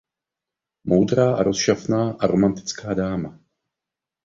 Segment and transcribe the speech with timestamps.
[0.83, 3.39] Moudrá, rozšafná a romantická dáma.